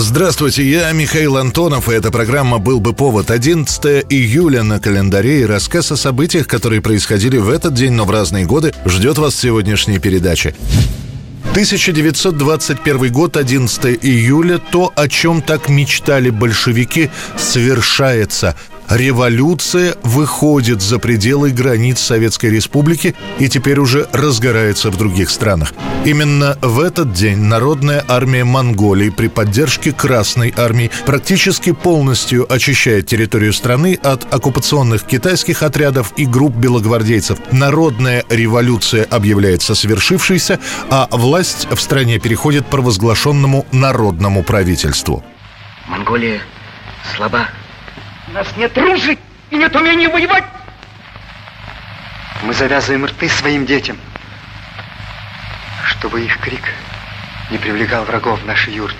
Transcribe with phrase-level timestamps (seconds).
[0.00, 3.32] Здравствуйте, я Михаил Антонов, и эта программа «Был бы повод».
[3.32, 8.10] 11 июля на календаре и рассказ о событиях, которые происходили в этот день, но в
[8.12, 10.54] разные годы, ждет вас в сегодняшней передаче.
[11.50, 14.58] 1921 год, 11 июля.
[14.58, 18.54] То, о чем так мечтали большевики, совершается
[18.88, 25.72] революция выходит за пределы границ Советской Республики и теперь уже разгорается в других странах.
[26.04, 33.52] Именно в этот день Народная армия Монголии при поддержке Красной армии практически полностью очищает территорию
[33.52, 37.38] страны от оккупационных китайских отрядов и групп белогвардейцев.
[37.52, 40.58] Народная революция объявляется свершившейся,
[40.90, 45.24] а власть в стране переходит провозглашенному народному правительству.
[45.88, 46.40] Монголия
[47.16, 47.48] слаба.
[48.28, 49.18] У нас нет ружей
[49.50, 50.44] и нет умения воевать.
[52.42, 53.96] Мы завязываем рты своим детям,
[55.86, 56.74] чтобы их крик
[57.50, 58.96] не привлекал врагов в наши юрты.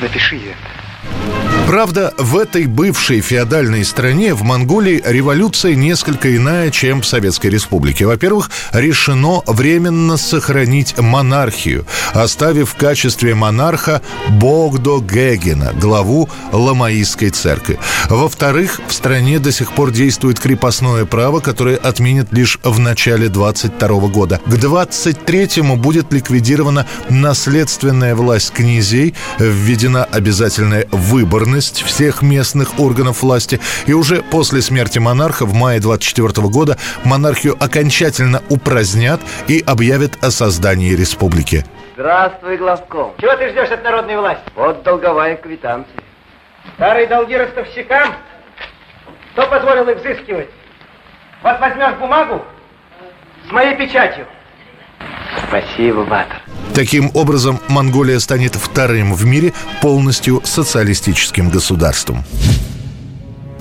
[0.00, 1.51] Напиши это.
[1.72, 8.04] Правда, в этой бывшей феодальной стране, в Монголии, революция несколько иная, чем в Советской Республике.
[8.04, 17.78] Во-первых, решено временно сохранить монархию, оставив в качестве монарха Богдо Гегена, главу Ламаистской церкви.
[18.10, 23.88] Во-вторых, в стране до сих пор действует крепостное право, которое отменят лишь в начале 22
[24.08, 24.42] года.
[24.44, 33.60] К 23-му будет ликвидирована наследственная власть князей, введена обязательная выборность деятельность всех местных органов власти.
[33.86, 40.30] И уже после смерти монарха в мае 24 года монархию окончательно упразднят и объявят о
[40.30, 41.64] создании республики.
[41.94, 43.14] Здравствуй, главком.
[43.20, 44.44] Чего ты ждешь от народной власти?
[44.56, 46.02] Вот долговая квитанция.
[46.74, 48.14] Старые долги ростовщикам?
[49.32, 50.50] Кто позволил их взыскивать?
[51.42, 52.42] Вот возьмешь бумагу
[53.48, 54.26] с моей печатью.
[55.48, 56.41] Спасибо, Батор.
[56.74, 59.52] Таким образом, Монголия станет вторым в мире
[59.82, 62.24] полностью социалистическим государством.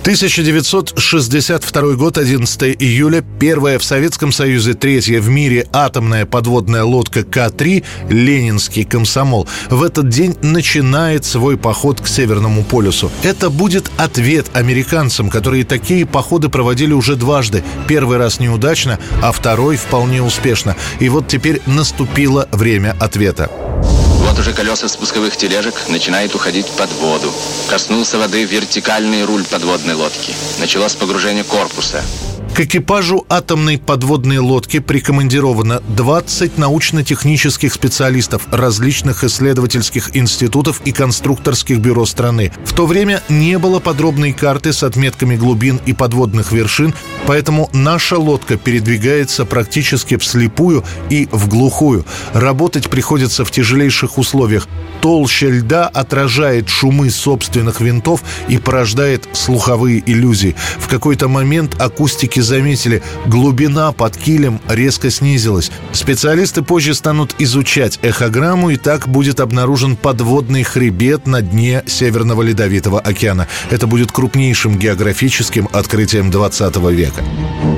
[0.02, 3.24] 1962 год, 11 июля.
[3.40, 10.10] Первая в Советском Союзе, третья в мире атомная подводная лодка К-3 «Ленинский комсомол» в этот
[10.10, 13.12] день начинает свой поход к Северному полюсу.
[13.22, 17.64] Это будет ответ американцам, которые такие походы проводили уже дважды.
[17.88, 20.76] Первый раз неудачно, а второй вполне успешно.
[21.00, 23.52] И вот теперь наступило время ответа.
[24.32, 27.30] Вот уже колеса спусковых тележек начинают уходить под воду.
[27.70, 30.34] Коснулся воды вертикальный руль подводной лодки.
[30.58, 32.02] Началось погружение корпуса.
[32.54, 42.06] К экипажу атомной подводной лодки прикомандировано 20 научно-технических специалистов различных исследовательских институтов и конструкторских бюро
[42.06, 42.52] страны.
[42.66, 46.94] В то время не было подробной карты с отметками глубин и подводных вершин,
[47.26, 52.06] поэтому наша лодка передвигается практически вслепую и в глухую.
[52.34, 54.68] Работать приходится в тяжелейших условиях.
[55.02, 60.56] Толща льда отражает шумы собственных винтов и порождает слуховые иллюзии.
[60.80, 65.72] В какой-то момент акустики заметили, глубина под килем резко снизилась.
[65.92, 73.00] Специалисты позже станут изучать эхограмму, и так будет обнаружен подводный хребет на дне Северного Ледовитого
[73.00, 73.48] океана.
[73.70, 77.22] Это будет крупнейшим географическим открытием 20 века.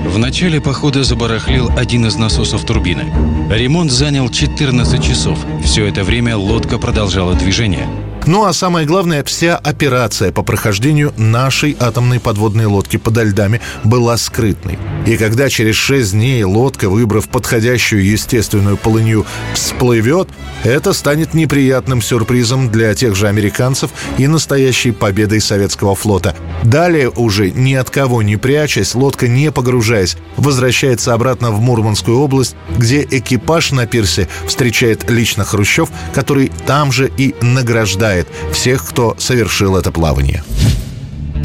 [0.05, 3.05] В начале похода забарахлил один из насосов турбины.
[3.49, 5.39] Ремонт занял 14 часов.
[5.63, 7.87] Все это время лодка продолжала движение.
[8.25, 14.15] Ну а самое главное, вся операция по прохождению нашей атомной подводной лодки подо льдами была
[14.15, 14.79] скрытной.
[15.05, 20.29] И когда через шесть дней лодка, выбрав подходящую естественную полынью, всплывет,
[20.63, 26.33] это станет неприятным сюрпризом для тех же американцев и настоящей победой советского флота.
[26.63, 32.55] Далее уже ни от кого не прячась, лодка не погружаясь, возвращается обратно в Мурманскую область,
[32.77, 38.12] где экипаж на пирсе встречает лично Хрущев, который там же и награждает
[38.51, 40.43] всех, кто совершил это плавание.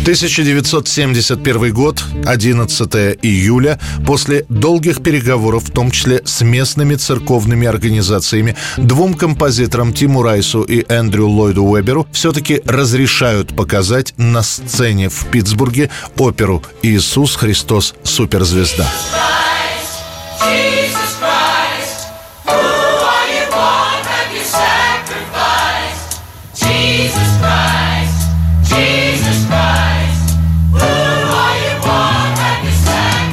[0.08, 9.12] 1971 год, 11 июля, после долгих переговоров, в том числе с местными церковными организациями, двум
[9.12, 16.62] композиторам Тиму Райсу и Эндрю Ллойду Уэберу все-таки разрешают показать на сцене в Питтсбурге оперу
[16.82, 17.94] «Иисус Христос.
[18.02, 18.90] Суперзвезда».
[20.40, 20.67] Jesus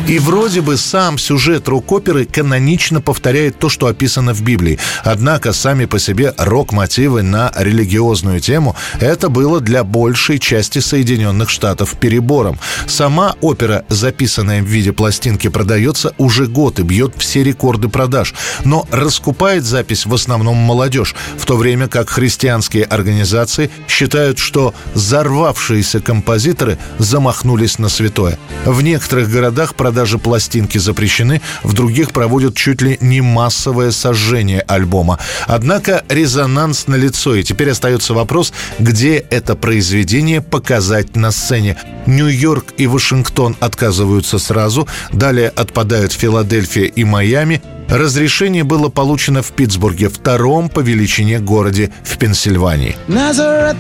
[0.08, 4.78] И вроде бы сам сюжет рок-оперы канонично повторяет то, что описано в Библии.
[5.04, 11.98] Однако сами по себе рок-мотивы на религиозную тему– это было для большей части Соединенных Штатов
[12.00, 12.60] перебором.
[12.86, 18.36] Сама опера, записанная в виде пластинки, продается уже год и бьет все рекорды продаж.
[18.64, 26.00] Но раскупает запись в основном молодежь, в то время как христианские организации считают, что взорвавшиеся
[26.00, 28.38] композиторы замахнулись на святое.
[28.66, 35.20] В некоторых городах продажи пластинки запрещены, в других проводят чуть ли не массовое сожжение альбома.
[35.48, 41.78] Однако резонанс на лицо, и теперь остается вопрос, где это произведение показать на сцене.
[42.06, 50.10] Нью-Йорк и Вашингтон отказываются сразу, далее отпадают Филадельфия и Майами, Разрешение было получено в Питтсбурге,
[50.10, 52.98] втором по величине городе в Пенсильвании.
[53.08, 53.80] Nazareth,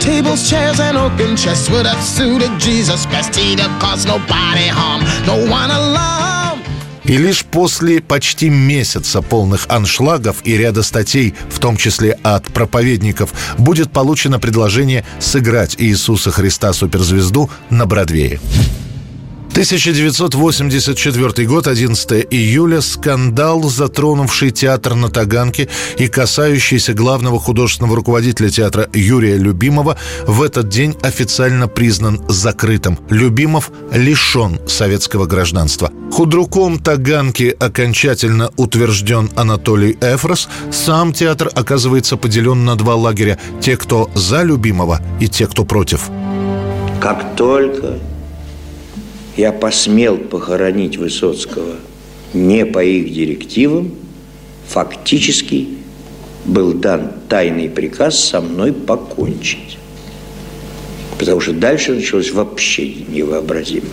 [0.00, 3.36] Tables, chairs, and oaken chests would have suited Jesus best.
[3.36, 6.60] He'd have caused nobody harm, no one alarm.
[7.04, 13.34] И лишь после почти месяца полных аншлагов и ряда статей, в том числе от проповедников,
[13.58, 18.40] будет получено предложение сыграть Иисуса Христа суперзвезду на Бродвее.
[19.52, 22.80] 1984 год, 11 июля.
[22.80, 25.68] Скандал, затронувший театр на Таганке
[25.98, 32.98] и касающийся главного художественного руководителя театра Юрия Любимова, в этот день официально признан закрытым.
[33.10, 35.90] Любимов лишен советского гражданства.
[36.12, 40.48] Худруком Таганки окончательно утвержден Анатолий Эфрос.
[40.72, 43.38] Сам театр оказывается поделен на два лагеря.
[43.60, 46.08] Те, кто за Любимова, и те, кто против.
[47.00, 47.98] Как только
[49.40, 51.76] я посмел похоронить Высоцкого
[52.34, 53.94] не по их директивам,
[54.68, 55.66] фактически
[56.44, 59.78] был дан тайный приказ со мной покончить.
[61.18, 63.88] Потому что дальше началось вообще невообразимо.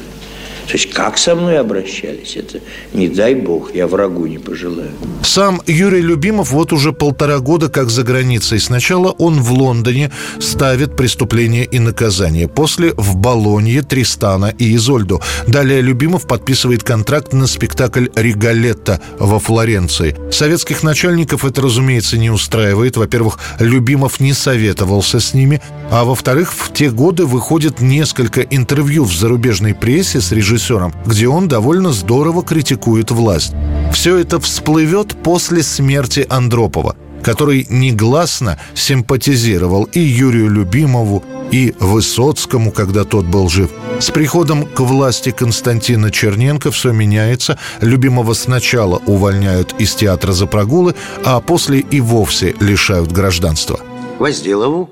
[0.67, 2.59] То есть как со мной обращались, это
[2.93, 4.91] не дай бог, я врагу не пожелаю.
[5.23, 8.59] Сам Юрий Любимов вот уже полтора года как за границей.
[8.59, 12.49] Сначала он в Лондоне ставит «Преступление и наказание».
[12.49, 15.21] После в Болонье, Тристана и Изольду.
[15.47, 20.17] Далее Любимов подписывает контракт на спектакль «Ригалетто» во Флоренции.
[20.31, 22.97] Советских начальников это, разумеется, не устраивает.
[22.97, 25.61] Во-первых, Любимов не советовался с ними.
[25.91, 31.27] А во-вторых, в те годы выходит несколько интервью в зарубежной прессе с режиссером режиссером, где
[31.27, 33.53] он довольно здорово критикует власть.
[33.93, 43.05] Все это всплывет после смерти Андропова, который негласно симпатизировал и Юрию Любимову, и Высоцкому, когда
[43.05, 43.69] тот был жив.
[43.99, 47.57] С приходом к власти Константина Черненко все меняется.
[47.79, 50.93] Любимого сначала увольняют из театра за прогулы,
[51.23, 53.79] а после и вовсе лишают гражданства.
[54.19, 54.89] Возделову,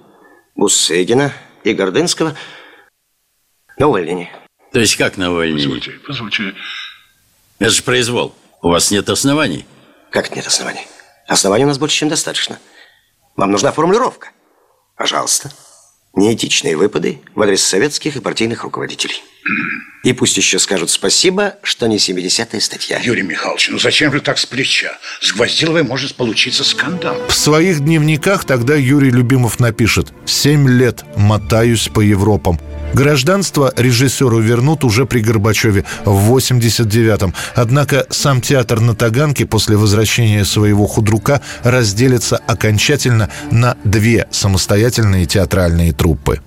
[0.56, 1.34] Буссегина
[1.66, 2.36] и Гордынского
[3.78, 4.30] на увольнение.
[4.76, 5.56] То есть как на войне?
[5.56, 6.54] Позвольте, позвольте.
[7.60, 8.36] Это же произвол.
[8.62, 9.66] У вас нет оснований.
[10.12, 10.86] Как нет оснований?
[11.30, 12.60] Оснований у нас больше, чем достаточно.
[13.38, 14.32] Вам нужна формулировка.
[14.98, 15.50] Пожалуйста.
[16.14, 19.24] Неэтичные выпады в адрес советских и партийных руководителей.
[20.04, 23.00] И пусть еще скажут спасибо, что не 70-я статья.
[23.04, 25.00] Юрий Михайлович, ну зачем же так с плеча?
[25.20, 27.18] С Гвоздиловой может получиться скандал.
[27.28, 32.60] В своих дневниках тогда Юрий Любимов напишет «Семь лет мотаюсь по Европам.
[32.94, 37.34] Гражданство режиссеру вернут уже при Горбачеве в 89-м.
[37.56, 45.94] Однако сам театр на Таганке после возвращения своего худрука разделится окончательно на две самостоятельные театральные
[45.94, 46.42] труппы.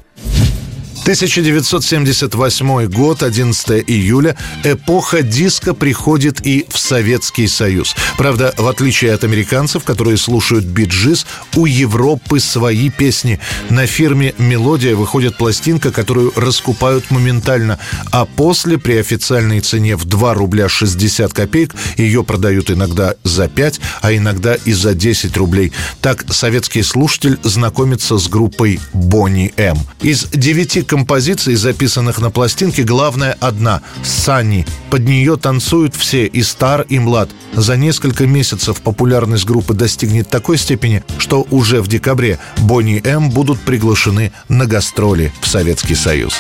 [1.09, 4.37] 1978 год, 11 июля.
[4.63, 7.97] Эпоха диска приходит и в Советский Союз.
[8.19, 11.25] Правда, в отличие от американцев, которые слушают биджиз,
[11.57, 13.41] у Европы свои песни.
[13.71, 17.79] На фирме «Мелодия» выходит пластинка, которую раскупают моментально,
[18.13, 23.81] а после при официальной цене в 2 рубля 60 копеек ее продают иногда за 5,
[24.03, 25.73] а иногда и за 10 рублей.
[26.03, 29.79] Так советский слушатель знакомится с группой «Бонни М».
[30.03, 34.67] Из девяти композиций, записанных на пластинке, главная одна– «Санни».
[34.91, 37.31] Под нее танцуют все, и стар, и млад.
[37.53, 43.61] За несколько месяцев популярность группы достигнет такой степени, что уже в декабре Бонни М будут
[43.61, 46.35] приглашены на гастроли в Советский Союз.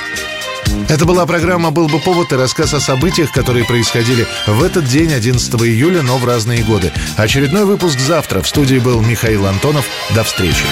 [0.88, 5.12] Это была программа «Был бы повод» и рассказ о событиях, которые происходили в этот день,
[5.12, 6.91] 11 июля, но в разные годы.
[7.17, 8.43] Очередной выпуск завтра.
[8.43, 9.87] В студии был Михаил Антонов.
[10.17, 10.65] До встречи.